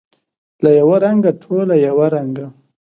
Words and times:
له 0.63 0.69
یوه 0.79 0.97
رنګه، 1.05 1.31
ټوله 1.41 1.75
یو 1.85 1.97
رنګه 2.15 2.45